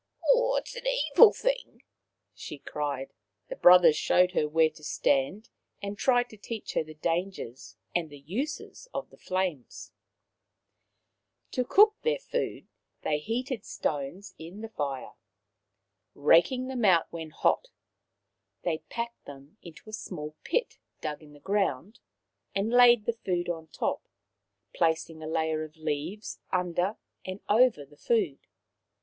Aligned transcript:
"It 0.33 0.67
is 0.69 0.75
an 0.77 0.87
evil 0.87 1.31
thing," 1.31 1.83
she 2.33 2.57
cried. 2.57 3.13
The 3.49 3.55
brothers 3.55 3.95
showed 3.95 4.31
hei 4.31 4.45
where 4.45 4.71
to 4.71 4.83
stand 4.83 5.49
and 5.79 5.95
tried 5.95 6.27
to 6.31 6.37
teach 6.37 6.73
her 6.73 6.83
the 6.83 6.95
dangers 6.95 7.75
and 7.93 8.09
the 8.09 8.17
uses 8.17 8.87
of 8.95 9.11
the 9.11 9.17
flames. 9.19 9.91
To 11.51 11.63
cook 11.63 11.97
their 12.01 12.17
food 12.17 12.67
they 13.03 13.19
heated 13.19 13.63
stones 13.63 14.33
in 14.39 14.61
the 14.61 14.69
172 14.69 14.75
Maoriland 14.79 15.15
Fairy 15.21 16.15
Tales 16.15 16.15
fire. 16.15 16.23
Raking 16.25 16.67
them 16.67 16.85
out 16.85 17.13
when 17.13 17.27
red 17.27 17.33
hot, 17.33 17.67
they 18.63 18.77
packed 18.89 19.25
them 19.25 19.57
into 19.61 19.87
a 19.87 19.93
small 19.93 20.35
pit 20.43 20.79
dug 21.01 21.21
in 21.21 21.33
the 21.33 21.39
ground, 21.39 21.99
and 22.55 22.71
laid 22.71 23.05
the 23.05 23.13
food 23.13 23.47
on 23.49 23.67
top, 23.67 24.01
placing 24.73 25.21
a 25.21 25.27
layer 25.27 25.63
of 25.63 25.77
leaves 25.77 26.39
under 26.51 26.97
and 27.23 27.41
over 27.47 27.85
the 27.85 27.97
food. 27.97 28.39